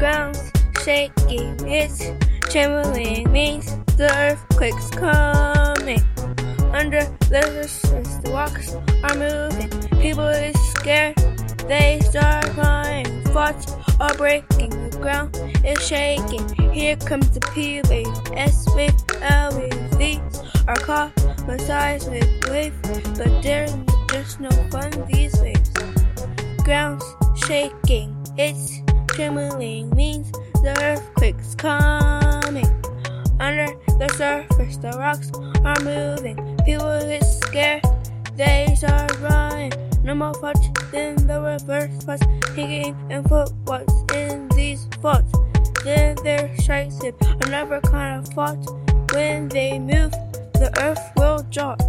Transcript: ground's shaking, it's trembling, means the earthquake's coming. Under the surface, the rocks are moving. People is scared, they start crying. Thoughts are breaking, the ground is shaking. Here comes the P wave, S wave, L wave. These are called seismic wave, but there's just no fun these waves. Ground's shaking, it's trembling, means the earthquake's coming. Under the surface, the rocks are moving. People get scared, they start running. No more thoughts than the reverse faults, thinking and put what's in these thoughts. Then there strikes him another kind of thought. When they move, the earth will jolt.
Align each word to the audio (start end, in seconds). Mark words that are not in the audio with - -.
ground's 0.00 0.50
shaking, 0.82 1.54
it's 1.68 2.10
trembling, 2.50 3.30
means 3.30 3.66
the 3.98 4.10
earthquake's 4.16 4.88
coming. 4.92 6.02
Under 6.72 7.04
the 7.28 7.42
surface, 7.68 8.14
the 8.24 8.30
rocks 8.30 8.74
are 9.04 9.14
moving. 9.14 9.68
People 10.00 10.26
is 10.26 10.56
scared, 10.72 11.16
they 11.68 12.00
start 12.00 12.48
crying. 12.52 13.24
Thoughts 13.24 13.74
are 14.00 14.14
breaking, 14.14 14.70
the 14.88 14.96
ground 15.02 15.36
is 15.62 15.86
shaking. 15.86 16.48
Here 16.72 16.96
comes 16.96 17.28
the 17.32 17.40
P 17.52 17.82
wave, 17.90 18.06
S 18.32 18.66
wave, 18.74 18.94
L 19.20 19.54
wave. 19.54 19.98
These 19.98 20.40
are 20.66 20.76
called 20.76 21.12
seismic 21.60 22.48
wave, 22.48 22.72
but 23.18 23.42
there's 23.42 23.74
just 24.10 24.40
no 24.40 24.50
fun 24.70 24.92
these 25.12 25.38
waves. 25.42 25.70
Ground's 26.64 27.04
shaking, 27.46 28.16
it's 28.38 28.80
trembling, 29.14 29.90
means 29.90 30.30
the 30.62 30.76
earthquake's 30.82 31.54
coming. 31.54 32.68
Under 33.38 33.66
the 33.98 34.08
surface, 34.16 34.76
the 34.76 34.90
rocks 34.98 35.30
are 35.64 35.80
moving. 35.82 36.36
People 36.64 37.00
get 37.00 37.22
scared, 37.22 37.82
they 38.36 38.72
start 38.76 39.18
running. 39.20 39.72
No 40.02 40.14
more 40.14 40.34
thoughts 40.34 40.68
than 40.92 41.26
the 41.26 41.40
reverse 41.40 42.02
faults, 42.04 42.24
thinking 42.54 42.96
and 43.10 43.24
put 43.24 43.52
what's 43.64 43.94
in 44.14 44.48
these 44.50 44.84
thoughts. 45.02 45.32
Then 45.84 46.16
there 46.22 46.54
strikes 46.58 47.02
him 47.02 47.14
another 47.46 47.80
kind 47.80 48.20
of 48.20 48.32
thought. 48.32 48.58
When 49.12 49.48
they 49.48 49.78
move, 49.78 50.12
the 50.54 50.72
earth 50.80 51.00
will 51.16 51.42
jolt. 51.50 51.82